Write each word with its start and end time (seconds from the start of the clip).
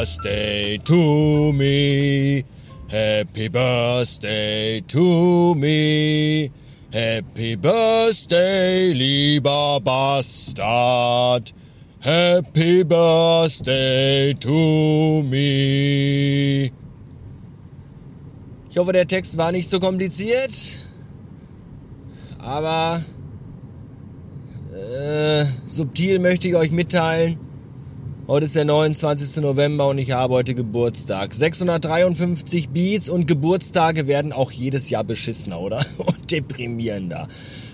birthday 0.00 0.78
to 0.78 1.52
me. 1.52 2.42
Happy 2.90 3.48
birthday 3.48 4.80
to 4.80 5.54
me. 5.54 6.50
Happy 6.90 7.54
birthday, 7.56 8.94
lieber 8.94 9.78
Bastard. 9.80 11.52
Happy 12.00 12.82
birthday 12.82 14.32
to 14.40 15.22
me. 15.22 16.72
Ich 18.70 18.78
hoffe, 18.78 18.92
der 18.92 19.06
Text 19.06 19.36
war 19.36 19.52
nicht 19.52 19.68
so 19.68 19.78
kompliziert. 19.78 20.80
Aber 22.38 23.02
äh, 24.72 25.44
subtil 25.66 26.18
möchte 26.20 26.48
ich 26.48 26.54
euch 26.54 26.70
mitteilen. 26.70 27.49
Heute 28.30 28.44
ist 28.44 28.54
der 28.54 28.64
29. 28.64 29.42
November 29.42 29.88
und 29.88 29.98
ich 29.98 30.12
habe 30.12 30.34
heute 30.34 30.54
Geburtstag. 30.54 31.34
653 31.34 32.68
Beats 32.68 33.08
und 33.08 33.26
Geburtstage 33.26 34.06
werden 34.06 34.32
auch 34.32 34.52
jedes 34.52 34.88
Jahr 34.88 35.02
beschissener, 35.02 35.58
oder? 35.58 35.84
Und 35.98 36.30
deprimierender. 36.30 37.26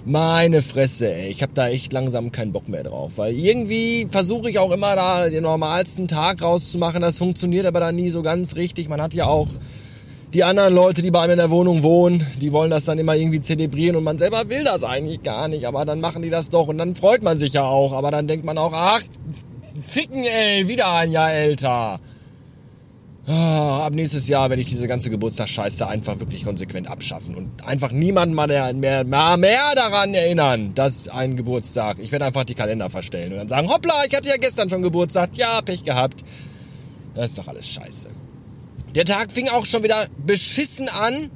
Meine 0.07 0.63
Fresse, 0.63 1.13
ey. 1.13 1.29
Ich 1.29 1.43
habe 1.43 1.53
da 1.55 1.69
echt 1.69 1.93
langsam 1.93 2.33
keinen 2.33 2.53
Bock 2.53 2.71
mehr 2.71 2.85
drauf. 2.85 3.13
Weil 3.17 3.35
irgendwie 3.35 4.07
versuche 4.09 4.49
ich 4.49 4.59
auch 4.59 4.73
immer 4.73 4.97
da 4.97 5.29
den 5.29 5.43
normalsten 5.43 6.09
Tag 6.09 6.41
rauszumachen. 6.41 7.03
Das 7.03 7.19
funktioniert 7.19 7.67
aber 7.67 7.81
dann 7.81 7.97
nie 7.97 8.09
so 8.09 8.23
ganz 8.23 8.57
richtig. 8.57 8.89
Man 8.89 9.03
hat 9.03 9.13
ja 9.13 9.27
auch 9.27 9.49
die 10.33 10.43
anderen 10.43 10.75
Leute, 10.75 11.03
die 11.03 11.11
bei 11.11 11.21
einem 11.21 11.33
in 11.33 11.39
der 11.39 11.51
Wohnung 11.51 11.83
wohnen, 11.83 12.27
die 12.41 12.53
wollen 12.53 12.71
das 12.71 12.87
dann 12.87 12.99
immer 12.99 13.15
irgendwie 13.15 13.43
zelebrieren 13.43 13.97
und 13.97 14.05
man 14.05 14.17
selber 14.17 14.49
will 14.49 14.65
das 14.65 14.85
eigentlich 14.85 15.23
gar 15.23 15.49
nicht, 15.49 15.67
aber 15.67 15.85
dann 15.85 16.01
machen 16.01 16.21
die 16.23 16.31
das 16.31 16.51
doch 16.51 16.67
und 16.67 16.79
dann 16.79 16.95
freut 16.97 17.23
man 17.23 17.39
sich 17.39 17.53
ja 17.53 17.63
auch, 17.63 17.93
aber 17.93 18.11
dann 18.11 18.27
denkt 18.27 18.45
man 18.45 18.59
auch, 18.59 18.73
ach, 18.75 19.01
ficken 19.83 20.25
ey, 20.25 20.69
wieder 20.69 20.93
ein 20.93 21.13
Jahr 21.13 21.33
älter. 21.33 22.01
Ah, 23.29 23.87
ab 23.87 23.93
nächstes 23.93 24.29
Jahr 24.29 24.49
werde 24.51 24.63
ich 24.63 24.69
diese 24.69 24.87
ganze 24.87 25.11
Geburtstagsscheiße 25.11 25.89
einfach 25.89 26.21
wirklich 26.21 26.45
konsequent 26.45 26.87
abschaffen 26.87 27.35
und 27.35 27.67
einfach 27.67 27.91
niemanden 27.91 28.37
mehr, 28.37 28.73
mehr, 28.73 29.05
mehr 29.37 29.75
daran 29.75 30.15
erinnern, 30.15 30.75
dass 30.77 31.09
ein 31.09 31.35
Geburtstag, 31.35 31.99
ich 31.99 32.13
werde 32.13 32.27
einfach 32.27 32.45
die 32.45 32.55
Kalender 32.55 32.89
verstellen 32.89 33.33
und 33.33 33.39
dann 33.39 33.49
sagen, 33.49 33.69
hoppla, 33.69 34.05
ich 34.09 34.17
hatte 34.17 34.29
ja 34.29 34.37
gestern 34.37 34.71
schon 34.71 34.81
Geburtstag, 34.81 35.31
ja, 35.37 35.61
Pech 35.61 35.83
gehabt. 35.83 36.23
Das 37.17 37.31
ist 37.31 37.39
doch 37.39 37.49
alles 37.49 37.69
scheiße. 37.69 38.11
Der 38.95 39.05
Tag 39.05 39.33
fing 39.33 39.49
auch 39.49 39.67
schon 39.67 39.83
wieder 39.83 40.07
beschissen 40.25 40.89
an, 40.89 41.31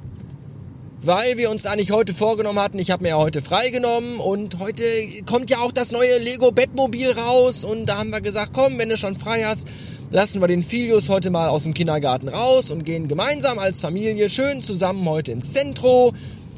weil 1.03 1.37
wir 1.37 1.49
uns 1.49 1.65
eigentlich 1.65 1.91
heute 1.91 2.13
vorgenommen 2.13 2.59
hatten, 2.59 2.77
ich 2.77 2.91
habe 2.91 3.03
mir 3.03 3.09
ja 3.09 3.17
heute 3.17 3.41
freigenommen 3.41 4.19
und 4.19 4.59
heute 4.59 4.83
kommt 5.25 5.49
ja 5.49 5.57
auch 5.57 5.71
das 5.71 5.91
neue 5.91 6.19
Lego 6.19 6.51
Bettmobil 6.51 7.11
raus 7.11 7.63
und 7.63 7.87
da 7.87 7.97
haben 7.97 8.11
wir 8.11 8.21
gesagt, 8.21 8.51
komm, 8.53 8.77
wenn 8.77 8.89
du 8.89 8.97
schon 8.97 9.15
frei 9.15 9.43
hast, 9.43 9.67
lassen 10.11 10.41
wir 10.41 10.47
den 10.47 10.61
Filius 10.61 11.09
heute 11.09 11.31
mal 11.31 11.49
aus 11.49 11.63
dem 11.63 11.73
Kindergarten 11.73 12.29
raus 12.29 12.69
und 12.69 12.85
gehen 12.85 13.07
gemeinsam 13.07 13.57
als 13.57 13.81
Familie 13.81 14.29
schön 14.29 14.61
zusammen 14.61 15.09
heute 15.09 15.31
ins 15.31 15.53
Zentro 15.53 16.13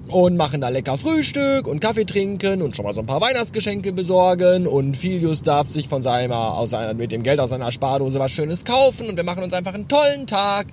und 0.08 0.36
machen 0.36 0.60
da 0.60 0.68
lecker 0.68 0.98
Frühstück 0.98 1.66
und 1.66 1.80
Kaffee 1.80 2.04
trinken 2.04 2.62
und 2.62 2.76
schon 2.76 2.84
mal 2.84 2.94
so 2.94 3.00
ein 3.00 3.06
paar 3.06 3.22
Weihnachtsgeschenke 3.22 3.94
besorgen 3.94 4.68
und 4.68 4.98
Filius 4.98 5.44
darf 5.44 5.70
sich 5.70 5.88
von 5.88 6.02
seiner, 6.02 6.58
aus 6.58 6.72
seiner, 6.72 6.94
mit 6.94 7.14
dem 7.14 7.24
Geld 7.24 7.40
aus 7.40 7.52
seiner 7.52 7.72
Spardose 7.72 8.20
was 8.20 8.32
Schönes 8.32 8.66
kaufen 8.66 9.08
und 9.08 9.16
wir 9.16 9.24
machen 9.24 9.42
uns 9.42 9.54
einfach 9.54 9.74
einen 9.74 9.88
tollen 9.88 10.28
Tag 10.28 10.68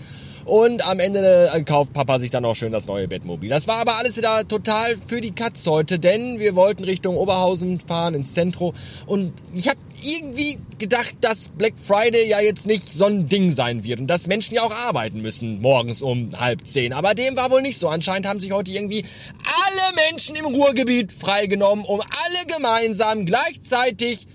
und 0.51 0.85
am 0.89 0.99
Ende 0.99 1.49
äh, 1.55 1.63
kauft 1.63 1.93
Papa 1.93 2.19
sich 2.19 2.31
dann 2.31 2.45
auch 2.45 2.57
schön 2.57 2.73
das 2.73 2.89
neue 2.89 3.07
Bettmobil. 3.07 3.49
Das 3.49 3.69
war 3.69 3.77
aber 3.77 3.99
alles 3.99 4.17
wieder 4.17 4.47
total 4.49 4.97
für 4.97 5.21
die 5.21 5.31
Katz 5.31 5.65
heute, 5.69 6.01
denn 6.01 6.41
wir 6.41 6.57
wollten 6.57 6.83
Richtung 6.83 7.17
Oberhausen 7.17 7.79
fahren, 7.79 8.15
ins 8.15 8.33
Zentrum. 8.33 8.75
Und 9.07 9.33
ich 9.55 9.69
habe 9.69 9.79
irgendwie 10.03 10.59
gedacht, 10.79 11.15
dass 11.21 11.51
Black 11.51 11.75
Friday 11.81 12.29
ja 12.29 12.41
jetzt 12.41 12.67
nicht 12.67 12.93
so 12.93 13.05
ein 13.05 13.29
Ding 13.29 13.51
sein 13.51 13.85
wird 13.85 14.01
und 14.01 14.09
dass 14.09 14.27
Menschen 14.27 14.57
ja 14.57 14.63
auch 14.63 14.75
arbeiten 14.89 15.21
müssen 15.21 15.61
morgens 15.61 16.03
um 16.03 16.31
halb 16.37 16.67
zehn. 16.67 16.93
Aber 16.93 17.15
dem 17.15 17.37
war 17.37 17.53
wohl 17.53 17.63
nicht 17.63 17.79
so. 17.79 17.89
Anscheinend 17.89 18.27
haben 18.27 18.41
sich 18.41 18.51
heute 18.51 18.73
irgendwie 18.73 19.05
alle 19.45 20.09
Menschen 20.11 20.35
im 20.35 20.47
Ruhrgebiet 20.47 21.13
freigenommen, 21.13 21.85
um 21.85 22.01
alle 22.01 22.57
gemeinsam 22.57 23.25
gleichzeitig 23.25 24.27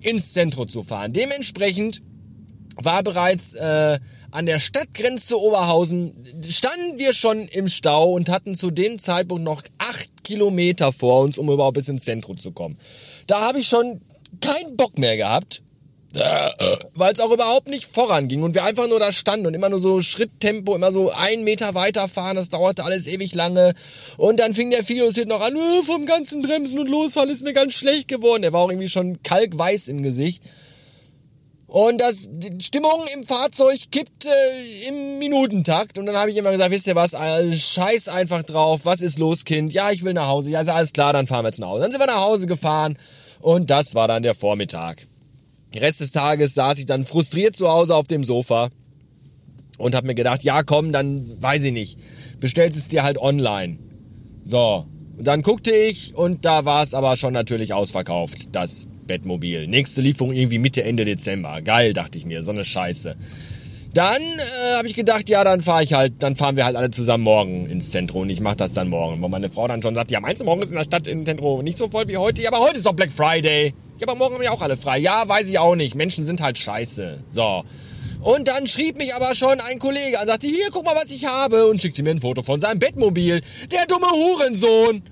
ins 0.00 0.34
Zentrum 0.34 0.68
zu 0.68 0.82
fahren. 0.82 1.14
Dementsprechend 1.14 2.02
war 2.76 3.02
bereits 3.02 3.54
äh, 3.54 3.98
an 4.32 4.46
der 4.46 4.58
Stadtgrenze 4.58 5.38
Oberhausen 5.38 6.12
standen 6.48 6.98
wir 6.98 7.12
schon 7.12 7.46
im 7.48 7.68
Stau 7.68 8.12
und 8.12 8.28
hatten 8.28 8.54
zu 8.54 8.70
dem 8.70 8.98
Zeitpunkt 8.98 9.44
noch 9.44 9.62
acht 9.78 10.24
Kilometer 10.24 10.92
vor 10.92 11.22
uns, 11.22 11.38
um 11.38 11.50
überhaupt 11.50 11.74
bis 11.74 11.88
ins 11.88 12.04
Zentrum 12.04 12.38
zu 12.38 12.50
kommen. 12.50 12.78
Da 13.26 13.42
habe 13.42 13.60
ich 13.60 13.68
schon 13.68 14.00
keinen 14.40 14.76
Bock 14.76 14.98
mehr 14.98 15.16
gehabt, 15.16 15.62
weil 16.94 17.12
es 17.12 17.20
auch 17.20 17.30
überhaupt 17.30 17.68
nicht 17.68 17.84
voranging 17.84 18.42
und 18.42 18.54
wir 18.54 18.64
einfach 18.64 18.88
nur 18.88 19.00
da 19.00 19.12
standen 19.12 19.46
und 19.46 19.54
immer 19.54 19.68
nur 19.68 19.80
so 19.80 20.00
Schritttempo, 20.00 20.74
immer 20.74 20.92
so 20.92 21.10
einen 21.10 21.44
Meter 21.44 21.74
weiterfahren, 21.74 22.36
das 22.36 22.48
dauerte 22.48 22.84
alles 22.84 23.06
ewig 23.06 23.34
lange 23.34 23.74
und 24.18 24.40
dann 24.40 24.54
fing 24.54 24.70
der 24.70 24.82
hier 24.82 25.26
noch 25.26 25.40
an, 25.40 25.56
äh, 25.56 25.84
vom 25.84 26.06
ganzen 26.06 26.42
Bremsen 26.42 26.78
und 26.78 26.88
Losfahren 26.88 27.30
ist 27.30 27.42
mir 27.42 27.52
ganz 27.52 27.74
schlecht 27.74 28.08
geworden. 28.08 28.42
Er 28.42 28.52
war 28.52 28.60
auch 28.60 28.70
irgendwie 28.70 28.88
schon 28.88 29.22
kalkweiß 29.22 29.88
im 29.88 30.02
Gesicht. 30.02 30.42
Und 31.72 32.02
das, 32.02 32.28
die 32.30 32.62
Stimmung 32.62 33.02
im 33.14 33.24
Fahrzeug 33.24 33.78
kippt 33.90 34.26
äh, 34.26 34.88
im 34.90 35.18
Minutentakt. 35.18 35.98
Und 35.98 36.04
dann 36.04 36.16
habe 36.16 36.30
ich 36.30 36.36
immer 36.36 36.52
gesagt, 36.52 36.70
wisst 36.70 36.86
ihr 36.86 36.94
was, 36.96 37.12
scheiß 37.12 38.08
einfach 38.08 38.42
drauf, 38.42 38.80
was 38.84 39.00
ist 39.00 39.18
los, 39.18 39.46
Kind? 39.46 39.72
Ja, 39.72 39.90
ich 39.90 40.04
will 40.04 40.12
nach 40.12 40.26
Hause. 40.26 40.50
Ja, 40.50 40.60
ist 40.60 40.68
alles 40.68 40.92
klar, 40.92 41.14
dann 41.14 41.26
fahren 41.26 41.44
wir 41.44 41.48
jetzt 41.48 41.60
nach 41.60 41.68
Hause. 41.68 41.84
Dann 41.84 41.90
sind 41.90 42.00
wir 42.02 42.08
nach 42.08 42.20
Hause 42.20 42.44
gefahren 42.44 42.98
und 43.40 43.70
das 43.70 43.94
war 43.94 44.06
dann 44.06 44.22
der 44.22 44.34
Vormittag. 44.34 45.06
Den 45.72 45.82
Rest 45.82 46.02
des 46.02 46.10
Tages 46.10 46.52
saß 46.52 46.78
ich 46.78 46.84
dann 46.84 47.04
frustriert 47.04 47.56
zu 47.56 47.70
Hause 47.70 47.96
auf 47.96 48.06
dem 48.06 48.22
Sofa 48.22 48.68
und 49.78 49.94
habe 49.94 50.06
mir 50.06 50.14
gedacht, 50.14 50.42
ja 50.42 50.62
komm, 50.64 50.92
dann 50.92 51.40
weiß 51.40 51.64
ich 51.64 51.72
nicht, 51.72 51.98
bestellst 52.38 52.76
es 52.76 52.88
dir 52.88 53.02
halt 53.02 53.16
online. 53.16 53.78
So, 54.44 54.84
und 55.16 55.26
dann 55.26 55.40
guckte 55.40 55.72
ich 55.72 56.14
und 56.14 56.44
da 56.44 56.66
war 56.66 56.82
es 56.82 56.92
aber 56.92 57.16
schon 57.16 57.32
natürlich 57.32 57.72
ausverkauft, 57.72 58.54
das 58.54 58.88
Bettmobil. 59.06 59.66
Nächste 59.66 60.00
Lieferung 60.00 60.32
irgendwie 60.32 60.58
Mitte, 60.58 60.84
Ende 60.84 61.04
Dezember. 61.04 61.60
Geil, 61.62 61.92
dachte 61.92 62.18
ich 62.18 62.26
mir, 62.26 62.42
so 62.42 62.50
eine 62.50 62.64
Scheiße. 62.64 63.16
Dann 63.94 64.22
äh, 64.22 64.76
habe 64.78 64.88
ich 64.88 64.94
gedacht, 64.94 65.28
ja, 65.28 65.44
dann 65.44 65.60
fahre 65.60 65.84
ich 65.84 65.92
halt, 65.92 66.14
dann 66.20 66.34
fahren 66.34 66.56
wir 66.56 66.64
halt 66.64 66.76
alle 66.76 66.90
zusammen 66.90 67.24
morgen 67.24 67.66
ins 67.66 67.90
Zentrum 67.90 68.22
und 68.22 68.30
ich 68.30 68.40
mache 68.40 68.56
das 68.56 68.72
dann 68.72 68.88
morgen. 68.88 69.22
Wo 69.22 69.28
meine 69.28 69.50
Frau 69.50 69.68
dann 69.68 69.82
schon 69.82 69.94
sagt, 69.94 70.10
ja, 70.10 70.20
meinst 70.20 70.40
du, 70.40 70.46
morgen 70.46 70.62
ist 70.62 70.70
in 70.70 70.76
der 70.76 70.84
Stadt 70.84 71.06
im 71.06 71.26
Zentrum 71.26 71.62
nicht 71.62 71.76
so 71.76 71.88
voll 71.88 72.08
wie 72.08 72.16
heute? 72.16 72.40
Ja, 72.40 72.50
aber 72.50 72.60
heute 72.60 72.78
ist 72.78 72.86
doch 72.86 72.94
Black 72.94 73.12
Friday. 73.12 73.74
Ja, 73.98 74.08
aber 74.08 74.14
morgen 74.14 74.36
haben 74.36 74.42
wir 74.42 74.52
auch 74.52 74.62
alle 74.62 74.78
frei. 74.78 74.98
Ja, 74.98 75.28
weiß 75.28 75.50
ich 75.50 75.58
auch 75.58 75.74
nicht. 75.74 75.94
Menschen 75.94 76.24
sind 76.24 76.40
halt 76.40 76.56
scheiße. 76.56 77.22
So. 77.28 77.64
Und 78.22 78.48
dann 78.48 78.66
schrieb 78.66 78.96
mich 78.96 79.14
aber 79.14 79.34
schon 79.34 79.60
ein 79.60 79.78
Kollege 79.78 80.18
an, 80.18 80.26
sagte, 80.26 80.46
hier, 80.46 80.68
guck 80.72 80.86
mal, 80.86 80.94
was 80.94 81.10
ich 81.10 81.26
habe 81.26 81.66
und 81.66 81.82
schickte 81.82 82.02
mir 82.02 82.10
ein 82.10 82.20
Foto 82.20 82.42
von 82.42 82.60
seinem 82.60 82.78
Bettmobil. 82.78 83.42
Der 83.70 83.84
dumme 83.86 84.06
Hurensohn. 84.06 85.02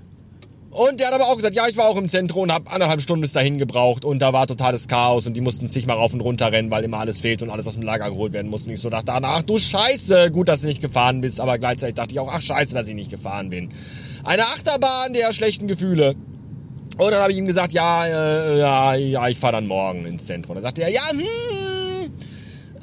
Und 0.71 1.01
der 1.01 1.07
hat 1.07 1.13
aber 1.13 1.27
auch 1.27 1.35
gesagt, 1.35 1.53
ja, 1.53 1.67
ich 1.67 1.75
war 1.75 1.87
auch 1.87 1.97
im 1.97 2.07
Zentrum 2.07 2.43
und 2.43 2.51
habe 2.53 2.71
anderthalb 2.71 3.01
Stunden 3.01 3.21
bis 3.21 3.33
dahin 3.33 3.57
gebraucht 3.57 4.05
und 4.05 4.19
da 4.19 4.31
war 4.31 4.47
totales 4.47 4.87
Chaos 4.87 5.27
und 5.27 5.35
die 5.35 5.41
mussten 5.41 5.67
sich 5.67 5.85
mal 5.85 5.95
rauf 5.95 6.13
und 6.13 6.21
runter 6.21 6.49
rennen, 6.53 6.71
weil 6.71 6.85
immer 6.85 6.99
alles 6.99 7.19
fehlt 7.19 7.41
und 7.41 7.49
alles 7.49 7.67
aus 7.67 7.73
dem 7.73 7.83
Lager 7.83 8.09
geholt 8.09 8.31
werden 8.31 8.49
muss. 8.49 8.65
Und 8.65 8.71
ich 8.71 8.79
so 8.79 8.89
dachte, 8.89 9.11
ach 9.11 9.41
du 9.43 9.57
Scheiße, 9.57 10.31
gut, 10.31 10.47
dass 10.47 10.61
du 10.61 10.67
nicht 10.67 10.81
gefahren 10.81 11.19
bist, 11.19 11.41
aber 11.41 11.57
gleichzeitig 11.57 11.95
dachte 11.95 12.13
ich 12.13 12.19
auch, 12.21 12.29
ach 12.31 12.41
Scheiße, 12.41 12.73
dass 12.73 12.87
ich 12.87 12.95
nicht 12.95 13.11
gefahren 13.11 13.49
bin. 13.49 13.67
Eine 14.23 14.43
Achterbahn 14.43 15.11
der 15.11 15.33
schlechten 15.33 15.67
Gefühle. 15.67 16.15
Und 16.97 17.11
dann 17.11 17.21
habe 17.21 17.33
ich 17.33 17.37
ihm 17.37 17.45
gesagt, 17.45 17.73
ja, 17.73 18.05
äh, 18.05 18.59
ja, 18.59 18.95
ja, 18.95 19.27
ich 19.27 19.39
fahre 19.39 19.53
dann 19.53 19.67
morgen 19.67 20.05
ins 20.05 20.25
Zentrum. 20.25 20.55
Da 20.55 20.61
sagte 20.61 20.83
er, 20.83 20.89
ja, 20.89 21.01
hm, 21.09 21.80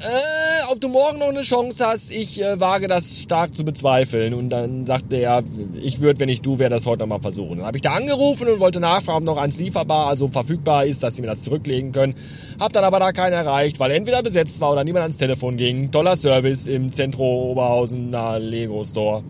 äh, 0.00 0.72
ob 0.72 0.80
du 0.80 0.88
morgen 0.88 1.18
noch 1.18 1.28
eine 1.28 1.42
Chance 1.42 1.84
hast, 1.84 2.10
ich 2.10 2.42
äh, 2.42 2.60
wage 2.60 2.86
das 2.86 3.20
stark 3.20 3.56
zu 3.56 3.64
bezweifeln. 3.64 4.32
Und 4.34 4.50
dann 4.50 4.86
sagte 4.86 5.16
er, 5.16 5.42
ich 5.82 6.00
würde, 6.00 6.20
wenn 6.20 6.28
ich 6.28 6.40
du 6.40 6.58
wäre, 6.58 6.70
das 6.70 6.86
heute 6.86 7.00
noch 7.00 7.08
mal 7.08 7.20
versuchen. 7.20 7.58
Dann 7.58 7.66
habe 7.66 7.78
ich 7.78 7.82
da 7.82 7.94
angerufen 7.94 8.48
und 8.48 8.60
wollte 8.60 8.80
nachfragen, 8.80 9.18
ob 9.18 9.24
noch 9.24 9.42
eins 9.42 9.58
lieferbar, 9.58 10.06
also 10.06 10.28
verfügbar 10.28 10.84
ist, 10.84 11.02
dass 11.02 11.16
sie 11.16 11.22
mir 11.22 11.28
das 11.28 11.42
zurücklegen 11.42 11.92
können. 11.92 12.14
Hab 12.60 12.72
dann 12.72 12.84
aber 12.84 13.00
da 13.00 13.12
keinen 13.12 13.32
erreicht, 13.32 13.80
weil 13.80 13.90
entweder 13.90 14.22
besetzt 14.22 14.60
war 14.60 14.72
oder 14.72 14.84
niemand 14.84 15.02
ans 15.02 15.16
Telefon 15.16 15.56
ging. 15.56 15.90
Toller 15.90 16.16
Service 16.16 16.66
im 16.66 16.92
Zentro 16.92 17.50
Oberhausen, 17.50 18.10
na 18.10 18.36
Lego 18.36 18.84
Store. 18.84 19.24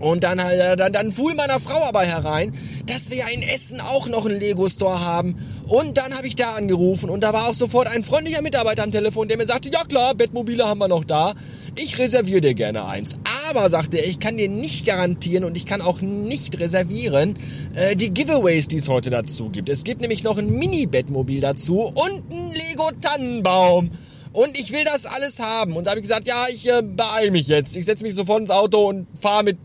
Und 0.00 0.24
dann, 0.24 0.38
äh, 0.38 0.76
dann, 0.76 0.92
dann 0.92 1.12
fuhl 1.12 1.34
meiner 1.34 1.58
Frau 1.58 1.82
aber 1.84 2.02
herein, 2.02 2.52
dass 2.86 3.10
wir 3.10 3.18
ja 3.18 3.28
in 3.28 3.42
Essen 3.42 3.80
auch 3.80 4.08
noch 4.08 4.26
einen 4.26 4.38
Lego-Store 4.38 5.00
haben. 5.00 5.36
Und 5.68 5.98
dann 5.98 6.14
habe 6.14 6.26
ich 6.26 6.36
da 6.36 6.54
angerufen 6.54 7.10
und 7.10 7.24
da 7.24 7.32
war 7.32 7.48
auch 7.48 7.54
sofort 7.54 7.88
ein 7.88 8.04
freundlicher 8.04 8.42
Mitarbeiter 8.42 8.82
am 8.82 8.92
Telefon, 8.92 9.28
der 9.28 9.36
mir 9.36 9.46
sagte, 9.46 9.70
ja 9.70 9.84
klar, 9.84 10.14
Bettmobile 10.14 10.64
haben 10.64 10.78
wir 10.78 10.88
noch 10.88 11.04
da. 11.04 11.34
Ich 11.78 11.98
reserviere 11.98 12.40
dir 12.40 12.54
gerne 12.54 12.86
eins. 12.86 13.16
Aber, 13.50 13.68
sagte 13.68 13.98
er, 13.98 14.06
ich 14.06 14.18
kann 14.18 14.36
dir 14.36 14.48
nicht 14.48 14.86
garantieren 14.86 15.44
und 15.44 15.56
ich 15.56 15.66
kann 15.66 15.82
auch 15.82 16.00
nicht 16.00 16.58
reservieren 16.58 17.34
äh, 17.74 17.96
die 17.96 18.10
Giveaways, 18.10 18.68
die 18.68 18.76
es 18.76 18.88
heute 18.88 19.10
dazu 19.10 19.50
gibt. 19.50 19.68
Es 19.68 19.84
gibt 19.84 20.00
nämlich 20.00 20.22
noch 20.22 20.38
ein 20.38 20.50
Mini-Bettmobil 20.50 21.40
dazu 21.40 21.80
und 21.82 22.32
einen 22.32 22.52
Lego-Tannenbaum. 22.52 23.90
Und 24.32 24.58
ich 24.58 24.72
will 24.72 24.84
das 24.84 25.06
alles 25.06 25.40
haben. 25.40 25.76
Und 25.76 25.86
da 25.86 25.90
habe 25.92 26.00
ich 26.00 26.02
gesagt, 26.02 26.28
ja, 26.28 26.46
ich 26.50 26.68
äh, 26.68 26.82
beeil 26.82 27.30
mich 27.30 27.48
jetzt. 27.48 27.74
Ich 27.74 27.86
setze 27.86 28.04
mich 28.04 28.14
sofort 28.14 28.40
ins 28.40 28.50
Auto 28.50 28.88
und 28.88 29.06
fahre 29.18 29.44
mit 29.44 29.58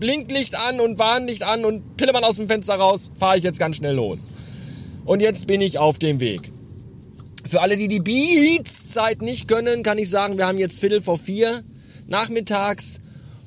Blinklicht 0.00 0.58
an 0.58 0.80
und 0.80 0.98
Warnlicht 0.98 1.42
an 1.42 1.64
und 1.64 1.96
Pillemann 1.96 2.24
aus 2.24 2.36
dem 2.36 2.48
Fenster 2.48 2.74
raus, 2.74 3.10
fahre 3.18 3.38
ich 3.38 3.44
jetzt 3.44 3.58
ganz 3.58 3.76
schnell 3.76 3.94
los. 3.94 4.32
Und 5.04 5.22
jetzt 5.22 5.46
bin 5.46 5.60
ich 5.60 5.78
auf 5.78 5.98
dem 5.98 6.20
Weg. 6.20 6.50
Für 7.44 7.60
alle, 7.60 7.76
die 7.76 7.88
die 7.88 8.00
Beats-Zeit 8.00 9.22
nicht 9.22 9.46
können, 9.46 9.82
kann 9.82 9.98
ich 9.98 10.10
sagen, 10.10 10.36
wir 10.36 10.46
haben 10.46 10.58
jetzt 10.58 10.80
Viertel 10.80 11.00
vor 11.00 11.16
vier 11.16 11.62
nachmittags 12.08 12.98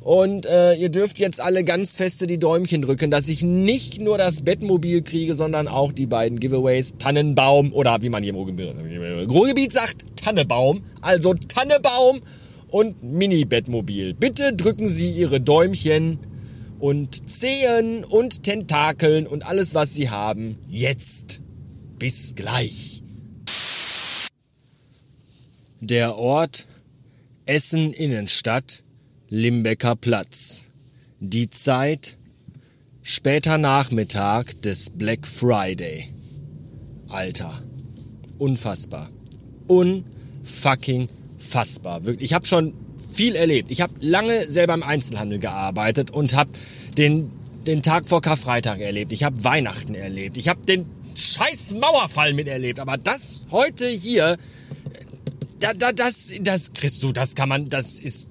und 0.02 0.46
äh, 0.46 0.76
ihr 0.76 0.90
dürft 0.90 1.20
jetzt 1.20 1.42
alle 1.42 1.66
ganz 1.66 1.98
feste 1.98 2.26
die 2.26 2.40
Däumchen 2.40 2.82
drücken, 2.82 3.12
dass 3.12 3.28
ich 3.28 3.44
nicht 3.44 4.00
nur 4.00 4.18
das 4.18 4.42
Bettmobil 4.42 5.02
kriege, 5.02 5.36
sondern 5.36 5.68
auch 5.68 5.92
die 5.92 6.06
beiden 6.06 6.40
Giveaways 6.40 6.96
Tannenbaum 6.98 7.74
oder 7.74 8.02
wie 8.02 8.10
man 8.10 8.24
hier 8.24 8.34
im 8.34 9.30
Ruhrgebiet 9.30 9.74
sagt, 9.74 10.06
Tannebaum. 10.24 10.84
Also 11.02 11.34
Tannebaum 11.34 12.22
und 12.70 13.04
Mini-Bettmobil. 13.04 14.14
Bitte 14.14 14.54
drücken 14.54 14.88
Sie 14.88 15.12
Ihre 15.12 15.42
Däumchen 15.42 16.20
und 16.80 17.30
Zehen 17.30 18.04
und 18.06 18.44
Tentakeln 18.44 19.28
und 19.28 19.46
alles, 19.46 19.76
was 19.76 19.94
Sie 19.94 20.10
haben, 20.10 20.58
jetzt. 20.70 21.42
Bis 21.98 22.34
gleich. 22.34 23.04
Der 25.82 26.18
Ort 26.18 26.66
Essen 27.46 27.94
Innenstadt, 27.94 28.84
Limbecker 29.30 29.96
Platz. 29.96 30.72
Die 31.20 31.50
Zeit 31.50 32.18
später 33.02 33.58
Nachmittag 33.58 34.62
des 34.62 34.92
Black 34.92 35.28
Friday. 35.28 36.14
Alter, 37.10 37.62
unfassbar. 38.38 39.10
Unfucking 39.68 41.10
fassbar. 41.38 42.06
Wirklich, 42.06 42.30
ich 42.32 42.34
habe 42.36 42.46
schon 42.46 42.76
viel 43.12 43.36
erlebt. 43.36 43.72
Ich 43.72 43.82
habe 43.82 43.94
lange 44.00 44.48
selber 44.48 44.74
im 44.74 44.84
Einzelhandel 44.84 45.40
gearbeitet 45.40 46.12
und 46.12 46.36
habe 46.36 46.52
den 46.98 47.32
den 47.66 47.82
Tag 47.82 48.08
vor 48.08 48.22
Karfreitag 48.22 48.80
erlebt. 48.80 49.12
Ich 49.12 49.24
habe 49.24 49.44
Weihnachten 49.44 49.96
erlebt. 49.96 50.38
Ich 50.38 50.48
habe 50.48 50.66
den 50.66 50.86
scheiß 51.16 51.76
Mauerfall 51.76 52.34
miterlebt. 52.34 52.80
Aber 52.80 52.98
das 52.98 53.46
heute 53.52 53.88
hier, 53.88 54.38
da, 55.60 55.74
da, 55.74 55.92
das, 55.92 56.34
das, 56.42 56.74
kriegst 56.74 57.04
du, 57.04 57.12
das 57.12 57.36
kann 57.36 57.50
man, 57.50 57.70
das 57.70 58.00
ist, 58.00 58.30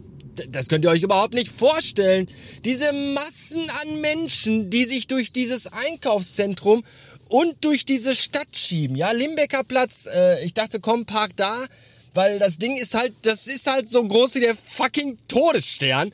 das 0.50 0.68
könnt 0.68 0.84
ihr 0.84 0.90
euch 0.90 1.02
überhaupt 1.02 1.34
nicht 1.34 1.50
vorstellen. 1.50 2.26
Diese 2.64 2.92
Massen 2.92 3.62
an 3.82 4.00
Menschen, 4.00 4.70
die 4.70 4.84
sich 4.84 5.06
durch 5.06 5.32
dieses 5.32 5.70
Einkaufszentrum 5.72 6.82
und 7.28 7.64
durch 7.64 7.84
diese 7.84 8.14
Stadt 8.14 8.56
schieben. 8.56 8.96
Ja, 8.96 9.10
Limbecker 9.12 9.64
Platz, 9.64 10.08
äh, 10.12 10.44
ich 10.44 10.54
dachte, 10.54 10.80
komm, 10.80 11.04
park 11.04 11.32
da. 11.36 11.66
Weil 12.14 12.38
das 12.38 12.58
Ding 12.58 12.76
ist 12.76 12.94
halt, 12.94 13.12
das 13.22 13.46
ist 13.46 13.66
halt 13.66 13.90
so 13.90 14.02
groß 14.04 14.36
wie 14.36 14.40
der 14.40 14.54
fucking 14.54 15.18
Todesstern. 15.28 16.12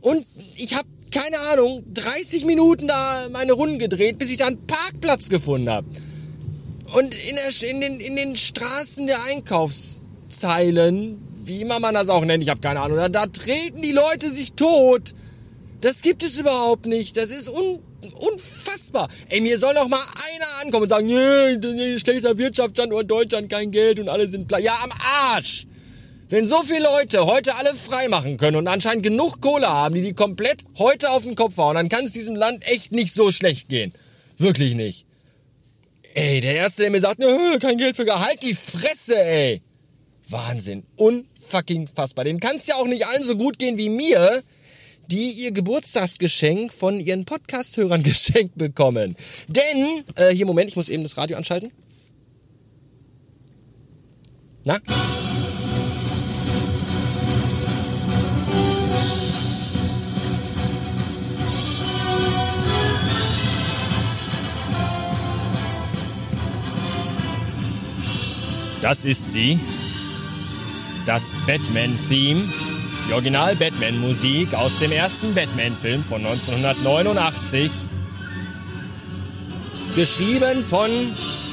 Und 0.00 0.26
ich 0.56 0.74
habe 0.74 0.86
keine 1.10 1.38
Ahnung, 1.52 1.84
30 1.94 2.44
Minuten 2.44 2.88
da 2.88 3.28
meine 3.30 3.52
Runden 3.52 3.78
gedreht, 3.78 4.18
bis 4.18 4.30
ich 4.30 4.36
da 4.36 4.48
einen 4.48 4.66
Parkplatz 4.66 5.28
gefunden 5.28 5.70
habe. 5.70 5.86
Und 6.92 7.14
in, 7.14 7.36
der, 7.36 7.70
in, 7.70 7.80
den, 7.80 8.00
in 8.00 8.16
den 8.16 8.36
Straßen 8.36 9.06
der 9.06 9.22
Einkaufszeilen, 9.24 11.16
wie 11.44 11.60
immer 11.62 11.80
man 11.80 11.94
das 11.94 12.08
auch 12.08 12.24
nennt, 12.24 12.42
ich 12.42 12.50
habe 12.50 12.60
keine 12.60 12.80
Ahnung, 12.80 12.98
da, 12.98 13.08
da 13.08 13.26
treten 13.26 13.80
die 13.82 13.92
Leute 13.92 14.30
sich 14.30 14.52
tot. 14.52 15.14
Das 15.80 16.02
gibt 16.02 16.22
es 16.22 16.38
überhaupt 16.38 16.86
nicht. 16.86 17.16
Das 17.16 17.30
ist 17.30 17.48
un, 17.48 17.80
unfassbar. 18.14 18.55
Ey, 19.28 19.40
mir 19.40 19.58
soll 19.58 19.74
doch 19.74 19.88
mal 19.88 20.00
einer 20.00 20.64
ankommen 20.64 20.84
und 20.84 20.88
sagen, 20.88 21.06
nee, 21.06 21.98
schlechter 21.98 22.36
Wirtschaftsstandort 22.38 23.10
Deutschland, 23.10 23.50
kein 23.50 23.70
Geld 23.70 24.00
und 24.00 24.08
alle 24.08 24.26
sind 24.28 24.50
Ja, 24.60 24.76
am 24.82 24.90
Arsch. 25.32 25.66
Wenn 26.28 26.44
so 26.44 26.62
viele 26.62 26.82
Leute 26.82 27.24
heute 27.24 27.54
alle 27.54 27.74
frei 27.76 28.08
machen 28.08 28.36
können 28.36 28.56
und 28.56 28.66
anscheinend 28.66 29.04
genug 29.04 29.40
Kohle 29.40 29.68
haben, 29.68 29.94
die 29.94 30.02
die 30.02 30.12
komplett 30.12 30.64
heute 30.78 31.10
auf 31.10 31.22
den 31.22 31.36
Kopf 31.36 31.56
hauen, 31.56 31.76
dann 31.76 31.88
kann 31.88 32.04
es 32.04 32.12
diesem 32.12 32.34
Land 32.34 32.66
echt 32.66 32.90
nicht 32.90 33.14
so 33.14 33.30
schlecht 33.30 33.68
gehen. 33.68 33.92
Wirklich 34.38 34.74
nicht. 34.74 35.06
Ey, 36.14 36.40
der 36.40 36.54
Erste, 36.54 36.82
der 36.82 36.90
mir 36.90 37.00
sagt, 37.00 37.20
kein 37.60 37.78
Geld 37.78 37.94
für 37.94 38.04
Gehalt, 38.04 38.42
die 38.42 38.54
Fresse, 38.54 39.18
ey. 39.18 39.62
Wahnsinn. 40.28 40.82
Unfucking 40.96 41.86
fassbar. 41.86 42.24
Den 42.24 42.40
kann 42.40 42.56
es 42.56 42.66
ja 42.66 42.74
auch 42.76 42.88
nicht 42.88 43.06
allen 43.06 43.22
so 43.22 43.36
gut 43.36 43.58
gehen 43.58 43.76
wie 43.76 43.88
mir, 43.88 44.42
die 45.10 45.30
ihr 45.30 45.52
Geburtstagsgeschenk 45.52 46.72
von 46.72 47.00
ihren 47.00 47.24
Podcast-Hörern 47.24 48.02
geschenkt 48.04 48.56
bekommen. 48.56 49.16
Denn, 49.48 50.04
äh, 50.16 50.34
hier, 50.34 50.46
Moment, 50.46 50.70
ich 50.70 50.76
muss 50.76 50.88
eben 50.88 51.02
das 51.02 51.16
Radio 51.16 51.36
anschalten. 51.36 51.72
Na? 54.64 54.80
Das 68.82 69.04
ist 69.04 69.30
sie. 69.30 69.58
Das 71.06 71.32
Batman-Theme. 71.46 72.44
Die 73.08 73.12
Original-Batman-Musik 73.12 74.54
aus 74.54 74.80
dem 74.80 74.90
ersten 74.90 75.32
Batman-Film 75.32 76.04
von 76.04 76.18
1989. 76.26 77.70
Geschrieben 79.94 80.64
von 80.64 80.90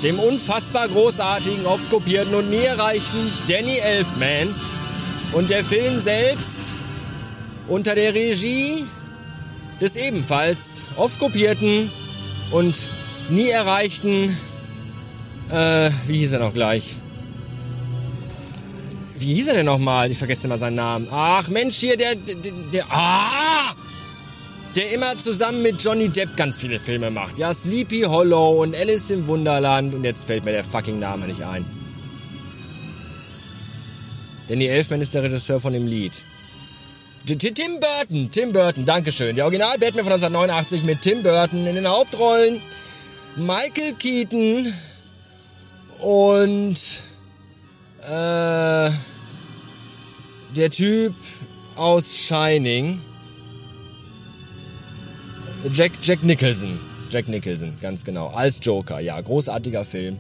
dem 0.01 0.17
unfassbar 0.17 0.88
großartigen, 0.88 1.65
oft 1.67 1.89
kopierten 1.91 2.33
und 2.33 2.50
nie 2.50 2.63
erreichten 2.63 3.31
Danny 3.47 3.77
Elfman. 3.77 4.53
Und 5.33 5.51
der 5.51 5.63
Film 5.63 6.00
selbst 6.00 6.71
unter 7.67 7.94
der 7.94 8.15
Regie 8.15 8.85
des 9.79 9.95
ebenfalls 9.95 10.88
oft 10.95 11.19
kopierten 11.19 11.91
und 12.51 12.88
nie 13.29 13.50
erreichten, 13.50 14.35
äh, 15.50 15.89
wie 16.07 16.17
hieß 16.17 16.33
er 16.33 16.39
noch 16.39 16.53
gleich? 16.53 16.95
Wie 19.24 19.36
hieß 19.36 19.48
er 19.48 19.54
denn 19.54 19.66
nochmal? 19.66 20.12
Ich 20.12 20.18
vergesse 20.18 20.48
immer 20.48 20.58
seinen 20.58 20.75
Namen. 20.75 21.08
Ach 21.10 21.48
Mensch, 21.48 21.78
hier 21.78 21.96
der, 21.96 22.16
der, 22.16 22.36
der, 22.74 22.86
ah! 22.90 23.74
Der 24.75 24.92
immer 24.92 25.18
zusammen 25.18 25.62
mit 25.62 25.81
Johnny 25.81 26.10
Depp 26.10 26.36
ganz 26.36 26.60
viele 26.60 26.78
Filme 26.78 27.10
macht. 27.10 27.38
Ja, 27.38 27.54
Sleepy 27.54 28.02
Hollow 28.02 28.62
und 28.64 28.75
Alice 28.75 29.12
im 29.12 29.28
Wunderland 29.28 29.94
und 29.94 30.04
jetzt 30.04 30.25
fällt 30.25 30.44
mir 30.44 30.52
der 30.52 30.66
fucking 30.66 31.00
Name 31.00 31.28
nicht 31.28 31.42
ein. 31.42 31.66
Danny 34.50 34.66
Elfman 34.66 35.00
ist 35.00 35.14
der 35.14 35.24
Regisseur 35.24 35.62
von 35.62 35.72
dem 35.72 35.88
Lied. 35.88 36.24
Tim 37.25 37.80
Burton, 37.80 38.30
Tim 38.30 38.51
Burton, 38.51 38.86
Dankeschön. 38.86 39.38
Der 39.38 39.46
Original 39.46 39.77
Batman 39.77 40.03
von 40.03 40.13
1989 40.13 40.84
mit 40.84 41.01
Tim 41.01 41.24
Burton 41.24 41.65
in 41.65 41.75
den 41.75 41.88
Hauptrollen. 41.88 42.62
Michael 43.38 43.94
Keaton 43.98 44.74
und 46.01 46.77
äh 48.01 48.89
der 50.55 50.69
Typ 50.69 51.13
aus 51.75 52.15
Shining. 52.15 53.01
Jack, 55.72 55.93
Jack 56.01 56.24
Nicholson. 56.24 56.79
Jack 57.10 57.27
Nicholson, 57.27 57.77
ganz 57.81 58.03
genau. 58.03 58.27
Als 58.27 58.60
Joker, 58.62 59.00
ja, 59.00 59.19
großartiger 59.19 59.86
Film. 59.86 60.19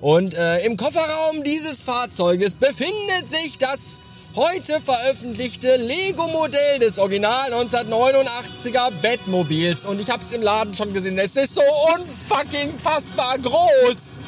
Und 0.00 0.34
äh, 0.34 0.64
im 0.64 0.76
Kofferraum 0.76 1.42
dieses 1.44 1.82
Fahrzeuges 1.82 2.56
befindet 2.56 3.26
sich 3.26 3.56
das 3.58 4.00
heute 4.34 4.80
veröffentlichte 4.80 5.76
Lego-Modell 5.76 6.80
des 6.80 6.98
Original 6.98 7.52
1989er 7.54 8.90
Batmobils. 9.00 9.84
Und 9.84 10.00
ich 10.00 10.10
hab's 10.10 10.32
im 10.32 10.42
Laden 10.42 10.74
schon 10.74 10.92
gesehen. 10.92 11.18
Es 11.18 11.36
ist 11.36 11.54
so 11.54 11.62
unfucking 11.96 12.76
fassbar 12.76 13.38
groß. 13.38 14.18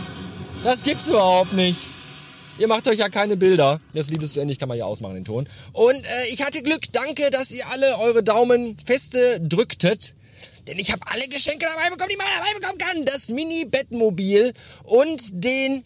Das 0.64 0.82
gibt's 0.82 1.08
überhaupt 1.08 1.52
nicht. 1.52 1.95
Ihr 2.58 2.68
macht 2.68 2.88
euch 2.88 2.98
ja 2.98 3.08
keine 3.10 3.36
Bilder. 3.36 3.80
Das 3.92 4.10
Lied 4.10 4.22
ist 4.22 4.32
zu 4.32 4.40
Ende, 4.40 4.52
ich 4.52 4.58
kann 4.58 4.68
mal 4.68 4.74
hier 4.74 4.86
ausmachen, 4.86 5.14
den 5.14 5.24
Ton. 5.24 5.46
Und 5.72 5.94
äh, 5.94 6.26
ich 6.30 6.42
hatte 6.42 6.62
Glück. 6.62 6.90
Danke, 6.92 7.30
dass 7.30 7.52
ihr 7.52 7.66
alle 7.70 7.98
eure 7.98 8.22
Daumen 8.22 8.78
feste 8.84 9.40
drücktet. 9.40 10.14
Denn 10.66 10.78
ich 10.78 10.90
habe 10.90 11.02
alle 11.06 11.28
Geschenke 11.28 11.66
dabei 11.66 11.90
bekommen, 11.90 12.10
die 12.10 12.16
man 12.16 12.26
dabei 12.38 12.58
bekommen 12.58 12.78
kann. 12.78 13.04
Das 13.04 13.28
Mini-Bettmobil 13.28 14.52
und 14.84 15.20
den 15.32 15.84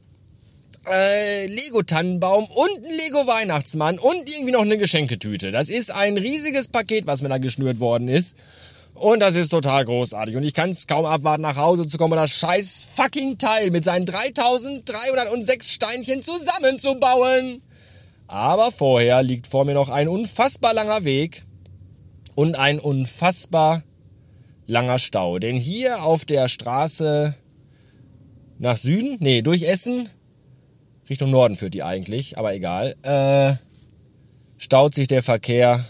äh, 0.88 1.46
Lego-Tannenbaum 1.46 2.44
und 2.46 2.86
ein 2.86 2.96
Lego-Weihnachtsmann 2.98 3.98
und 3.98 4.30
irgendwie 4.30 4.52
noch 4.52 4.62
eine 4.62 4.78
Geschenketüte. 4.78 5.50
Das 5.50 5.68
ist 5.68 5.90
ein 5.90 6.16
riesiges 6.16 6.68
Paket, 6.68 7.06
was 7.06 7.20
mir 7.20 7.28
da 7.28 7.38
geschnürt 7.38 7.80
worden 7.80 8.08
ist. 8.08 8.36
Und 9.00 9.20
das 9.20 9.34
ist 9.34 9.48
total 9.48 9.86
großartig. 9.86 10.36
Und 10.36 10.42
ich 10.42 10.52
kann 10.52 10.68
es 10.68 10.86
kaum 10.86 11.06
abwarten, 11.06 11.40
nach 11.40 11.56
Hause 11.56 11.86
zu 11.86 11.96
kommen 11.96 12.12
und 12.12 12.18
das 12.18 12.32
scheiß 12.32 12.86
fucking 12.94 13.38
Teil 13.38 13.70
mit 13.70 13.82
seinen 13.82 14.04
3306 14.04 15.70
Steinchen 15.70 16.22
zusammenzubauen. 16.22 17.62
Aber 18.26 18.70
vorher 18.70 19.22
liegt 19.22 19.46
vor 19.46 19.64
mir 19.64 19.72
noch 19.72 19.88
ein 19.88 20.06
unfassbar 20.06 20.74
langer 20.74 21.04
Weg 21.04 21.44
und 22.34 22.56
ein 22.56 22.78
unfassbar 22.78 23.82
langer 24.66 24.98
Stau. 24.98 25.38
Denn 25.38 25.56
hier 25.56 26.02
auf 26.02 26.26
der 26.26 26.48
Straße 26.48 27.34
nach 28.58 28.76
Süden, 28.76 29.16
nee, 29.20 29.40
durch 29.40 29.62
Essen, 29.62 30.10
Richtung 31.08 31.30
Norden 31.30 31.56
führt 31.56 31.72
die 31.72 31.82
eigentlich, 31.82 32.36
aber 32.36 32.52
egal, 32.52 32.94
äh, 33.00 33.54
staut 34.58 34.94
sich 34.94 35.08
der 35.08 35.22
Verkehr 35.22 35.82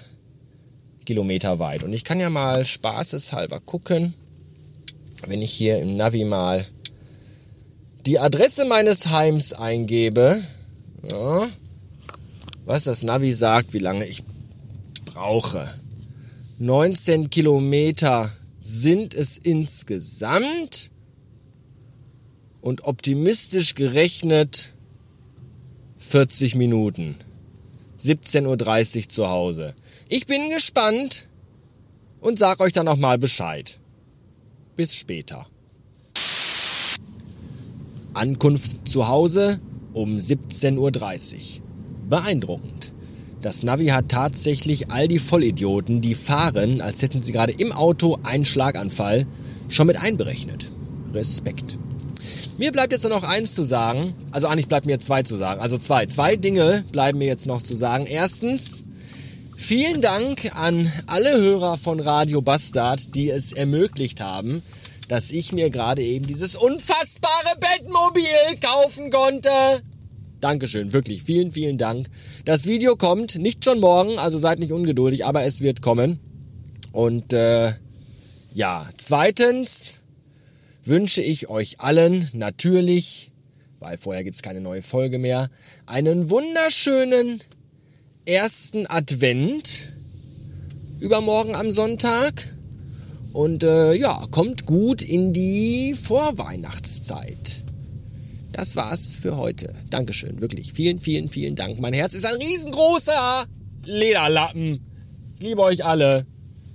Kilometer 1.10 1.58
weit. 1.58 1.82
Und 1.82 1.92
ich 1.92 2.04
kann 2.04 2.20
ja 2.20 2.30
mal 2.30 2.64
spaßeshalber 2.64 3.58
gucken, 3.58 4.14
wenn 5.26 5.42
ich 5.42 5.52
hier 5.52 5.80
im 5.80 5.96
Navi 5.96 6.24
mal 6.24 6.64
die 8.06 8.20
Adresse 8.20 8.64
meines 8.64 9.08
Heims 9.10 9.52
eingebe, 9.52 10.40
Ja. 11.10 11.48
Was 12.64 12.84
das 12.84 13.02
Navi 13.02 13.32
sagt, 13.32 13.72
wie 13.72 13.80
lange 13.80 14.06
ich 14.06 14.22
brauche. 15.04 15.68
19 16.60 17.28
Kilometer 17.28 18.30
sind 18.60 19.12
es 19.12 19.36
insgesamt 19.36 20.92
und 22.60 22.84
optimistisch 22.84 23.74
gerechnet 23.74 24.74
40 25.98 26.54
Minuten. 26.54 27.16
17.30 27.98 28.46
Uhr 29.02 29.08
zu 29.08 29.28
Hause. 29.28 29.74
Ich 30.12 30.26
bin 30.26 30.50
gespannt 30.50 31.28
und 32.20 32.36
sag 32.36 32.58
euch 32.58 32.72
dann 32.72 32.86
nochmal 32.86 33.16
Bescheid. 33.16 33.78
Bis 34.74 34.96
später. 34.96 35.46
Ankunft 38.12 38.88
zu 38.88 39.06
Hause 39.06 39.60
um 39.92 40.16
17.30 40.16 40.78
Uhr. 40.78 41.62
Beeindruckend. 42.08 42.92
Das 43.40 43.62
Navi 43.62 43.86
hat 43.86 44.08
tatsächlich 44.08 44.90
all 44.90 45.06
die 45.06 45.20
Vollidioten, 45.20 46.00
die 46.00 46.16
fahren, 46.16 46.80
als 46.80 47.02
hätten 47.02 47.22
sie 47.22 47.30
gerade 47.30 47.52
im 47.52 47.70
Auto 47.70 48.18
einen 48.24 48.44
Schlaganfall, 48.44 49.28
schon 49.68 49.86
mit 49.86 50.02
einberechnet. 50.02 50.66
Respekt. 51.14 51.78
Mir 52.58 52.72
bleibt 52.72 52.92
jetzt 52.92 53.04
nur 53.04 53.12
noch 53.12 53.22
eins 53.22 53.54
zu 53.54 53.62
sagen. 53.62 54.12
Also 54.32 54.48
eigentlich 54.48 54.66
bleibt 54.66 54.86
mir 54.86 54.98
zwei 54.98 55.22
zu 55.22 55.36
sagen. 55.36 55.60
Also 55.60 55.78
zwei. 55.78 56.06
Zwei 56.06 56.34
Dinge 56.34 56.84
bleiben 56.90 57.18
mir 57.18 57.28
jetzt 57.28 57.46
noch 57.46 57.62
zu 57.62 57.76
sagen. 57.76 58.06
Erstens, 58.06 58.84
vielen 59.60 60.00
Dank 60.00 60.56
an 60.56 60.90
alle 61.06 61.36
Hörer 61.36 61.76
von 61.76 62.00
Radio 62.00 62.40
Bastard, 62.40 63.14
die 63.14 63.28
es 63.28 63.52
ermöglicht 63.52 64.20
haben, 64.20 64.62
dass 65.08 65.30
ich 65.30 65.52
mir 65.52 65.70
gerade 65.70 66.02
eben 66.02 66.26
dieses 66.26 66.56
unfassbare 66.56 67.56
Bettmobil 67.60 68.58
kaufen 68.60 69.10
konnte. 69.10 69.50
Dankeschön, 70.40 70.92
wirklich, 70.94 71.22
vielen, 71.22 71.52
vielen 71.52 71.76
Dank. 71.76 72.08
Das 72.46 72.66
Video 72.66 72.96
kommt 72.96 73.38
nicht 73.38 73.64
schon 73.64 73.80
morgen, 73.80 74.18
also 74.18 74.38
seid 74.38 74.58
nicht 74.58 74.72
ungeduldig, 74.72 75.26
aber 75.26 75.44
es 75.44 75.60
wird 75.60 75.82
kommen. 75.82 76.18
Und 76.90 77.32
äh, 77.34 77.72
ja, 78.54 78.88
zweitens 78.96 80.00
wünsche 80.82 81.22
ich 81.22 81.48
euch 81.50 81.80
allen 81.80 82.28
natürlich, 82.32 83.30
weil 83.78 83.98
vorher 83.98 84.24
gibt's 84.24 84.42
keine 84.42 84.62
neue 84.62 84.82
Folge 84.82 85.18
mehr, 85.18 85.50
einen 85.86 86.30
wunderschönen 86.30 87.40
ersten 88.30 88.87
Advent 88.87 89.92
übermorgen 91.00 91.54
am 91.54 91.72
Sonntag. 91.72 92.54
Und 93.32 93.62
äh, 93.62 93.94
ja, 93.94 94.25
kommt 94.30 94.66
gut 94.66 95.02
in 95.02 95.32
die 95.32 95.94
Vorweihnachtszeit. 95.94 97.62
Das 98.52 98.76
war's 98.76 99.16
für 99.20 99.37
heute. 99.37 99.72
Dankeschön, 99.90 100.40
wirklich. 100.40 100.72
Vielen, 100.72 101.00
vielen, 101.00 101.28
vielen 101.28 101.54
Dank. 101.54 101.78
Mein 101.80 101.92
Herz 101.92 102.14
ist 102.14 102.26
ein 102.26 102.37
riesengroßer 102.37 103.46
Lederlappen. 103.84 104.80
Liebe 105.40 105.62
euch 105.62 105.84
alle. 105.84 106.26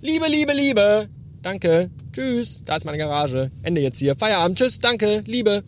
Liebe, 0.02 0.28
liebe, 0.30 0.54
liebe. 0.54 1.10
Danke. 1.42 1.90
Tschüss. 2.14 2.62
Da 2.66 2.78
ist 2.78 2.86
meine 2.86 2.98
Garage. 2.98 3.52
Ende 3.64 3.82
jetzt 3.82 4.00
hier. 4.00 4.16
Feierabend. 4.16 4.58
Tschüss. 4.58 4.80
Danke. 4.80 5.24
Liebe. 5.26 5.64